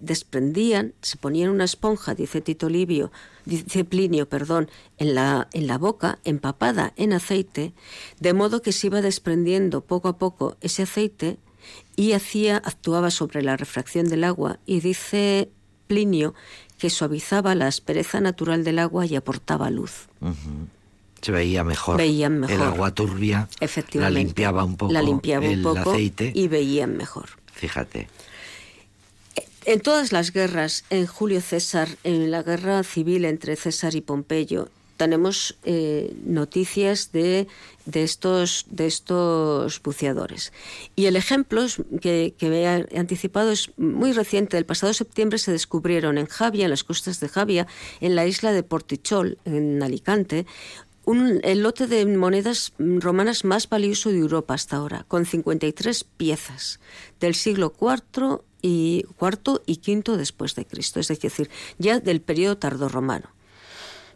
desprendían, 0.00 0.94
se 1.02 1.16
ponían 1.16 1.50
una 1.50 1.64
esponja, 1.64 2.14
dice 2.14 2.40
Tito 2.40 2.68
Livio, 2.68 3.12
dice 3.44 3.84
Plinio, 3.84 4.28
perdón, 4.28 4.68
en 4.98 5.14
la, 5.14 5.48
en 5.52 5.66
la 5.66 5.78
boca, 5.78 6.18
empapada 6.24 6.92
en 6.96 7.12
aceite, 7.12 7.72
de 8.18 8.32
modo 8.32 8.62
que 8.62 8.72
se 8.72 8.88
iba 8.88 9.02
desprendiendo 9.02 9.82
poco 9.82 10.08
a 10.08 10.18
poco 10.18 10.56
ese 10.60 10.82
aceite 10.82 11.38
y 11.96 12.12
hacía, 12.12 12.56
actuaba 12.56 13.10
sobre 13.10 13.42
la 13.42 13.56
refracción 13.56 14.08
del 14.08 14.24
agua 14.24 14.58
y 14.66 14.80
dice 14.80 15.50
Plinio 15.86 16.34
que 16.78 16.88
suavizaba 16.88 17.54
la 17.54 17.66
aspereza 17.66 18.20
natural 18.20 18.64
del 18.64 18.78
agua 18.78 19.04
y 19.04 19.14
aportaba 19.14 19.70
luz. 19.70 20.08
Se 21.20 21.30
veía 21.32 21.62
mejor. 21.62 21.98
Veían 21.98 22.40
mejor. 22.40 22.56
El 22.56 22.62
agua 22.62 22.94
turbia 22.94 23.48
Efectivamente. 23.60 24.14
la 24.14 24.24
limpiaba 24.24 24.64
un 24.64 24.76
poco. 24.76 24.92
La 24.92 25.02
limpiaba 25.02 25.44
un 25.44 25.52
el 25.52 25.62
poco 25.62 25.90
aceite. 25.90 26.32
y 26.34 26.48
veían 26.48 26.96
mejor. 26.96 27.28
Fíjate. 27.52 28.08
En 29.66 29.80
todas 29.80 30.10
las 30.12 30.32
guerras, 30.32 30.84
en 30.88 31.06
Julio 31.06 31.40
César, 31.42 31.88
en 32.02 32.30
la 32.30 32.42
guerra 32.42 32.82
civil 32.82 33.26
entre 33.26 33.56
César 33.56 33.94
y 33.94 34.00
Pompeyo, 34.00 34.68
tenemos 34.96 35.56
eh, 35.64 36.14
noticias 36.24 37.12
de, 37.12 37.46
estos, 37.92 38.66
de 38.70 38.92
buceadores. 39.82 40.52
Y 40.96 41.06
el 41.06 41.16
ejemplo 41.16 41.64
que, 42.00 42.34
que 42.38 42.46
he 42.48 42.98
anticipado 42.98 43.50
es 43.50 43.70
muy 43.78 44.12
reciente. 44.12 44.58
El 44.58 44.66
pasado 44.66 44.92
septiembre 44.92 45.38
se 45.38 45.52
descubrieron 45.52 46.18
en 46.18 46.26
Javia, 46.26 46.64
en 46.64 46.70
las 46.70 46.84
costas 46.84 47.20
de 47.20 47.28
Javia, 47.28 47.66
en 48.00 48.14
la 48.14 48.26
isla 48.26 48.52
de 48.52 48.62
Portichol, 48.62 49.38
en 49.44 49.82
Alicante, 49.82 50.46
un, 51.04 51.40
el 51.44 51.62
lote 51.62 51.86
de 51.86 52.04
monedas 52.04 52.72
romanas 52.78 53.44
más 53.44 53.68
valioso 53.68 54.10
de 54.10 54.18
Europa 54.18 54.54
hasta 54.54 54.76
ahora, 54.76 55.04
con 55.08 55.24
53 55.24 56.04
piezas 56.04 56.78
del 57.20 57.34
siglo 57.34 57.72
IV 57.80 58.42
y 58.62 59.04
cuarto 59.16 59.62
y 59.66 59.76
quinto 59.76 60.16
después 60.16 60.54
de 60.54 60.66
Cristo, 60.66 61.00
es 61.00 61.08
decir, 61.08 61.50
ya 61.78 62.00
del 62.00 62.20
periodo 62.20 62.58
tardorromano. 62.58 63.30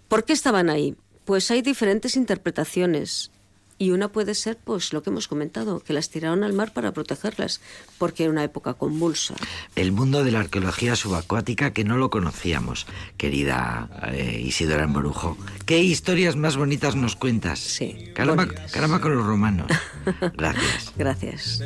¿Por 0.09 0.25
qué 0.25 0.33
estaban 0.33 0.71
ahí? 0.71 0.97
Pues 1.25 1.51
hay 1.51 1.63
diferentes 1.63 2.17
interpretaciones 2.17 3.31
y 3.79 3.91
una 3.91 4.09
puede 4.09 4.35
ser, 4.35 4.57
pues, 4.63 4.93
lo 4.93 5.03
que 5.03 5.11
hemos 5.11 5.27
comentado, 5.27 5.81
que 5.81 5.93
las 5.93 6.09
tiraron 6.09 6.45
al 6.45 6.53
mar 6.53 6.73
para 6.73 6.93
protegerlas, 6.93 7.61
porque 7.99 8.25
era 8.25 8.33
una 8.33 8.45
época 8.45 8.75
convulsa. 8.75 9.35
El 9.75 9.93
mundo 9.93 10.23
de 10.23 10.31
la 10.31 10.41
arqueología 10.41 10.95
subacuática 10.95 11.73
que 11.73 11.85
no 11.85 11.97
lo 11.97 12.11
conocíamos, 12.11 12.87
querida 13.17 13.89
eh, 14.13 14.41
Isidora 14.45 14.85
Emborujo. 14.85 15.37
¿Qué 15.67 15.81
historias 15.81 16.37
más 16.37 16.57
bonitas 16.57 16.95
nos 16.95 17.17
cuentas? 17.17 17.59
Sí. 17.59 18.11
Caramba, 18.15 18.47
caramba 18.73 19.01
con 19.01 19.17
los 19.17 19.27
romanos. 19.27 19.67
Gracias. 20.37 20.93
Gracias. 20.97 21.63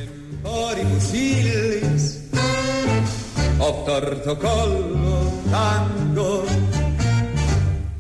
Fusilis, 2.69 3.13
obtorto 3.59 4.37
collo, 4.37 5.33
tango, 5.51 6.45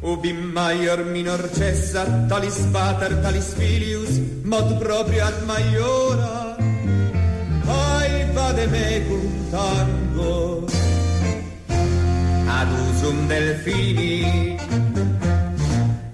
ubi 0.03 0.33
maior 0.33 1.05
minor 1.05 1.49
cessa, 1.51 2.05
talis 2.29 2.59
pater, 2.71 3.17
talis 3.23 3.55
filius, 3.55 4.21
mod 4.45 4.79
proprio 4.79 5.25
ad 5.25 5.43
maiora, 5.47 6.57
ai 7.65 8.27
vade 8.35 8.67
mecum 8.67 9.51
tango, 9.51 10.67
ad 12.59 12.69
usum 12.69 13.27
delfini, 13.27 14.57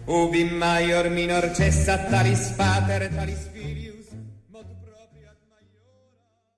ubi 0.07 0.45
maior 0.45 1.11
minor 1.11 1.51
cessa, 1.55 1.99
talis 2.09 2.53
pater, 2.57 3.11
talis 3.11 3.39
filius, 3.39 3.54